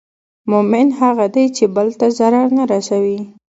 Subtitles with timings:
[0.51, 3.19] مؤمن هغه دی چې بل ته ضرر نه رسوي.